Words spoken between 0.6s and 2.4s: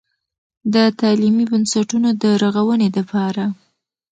د تعليمي بنسټونو د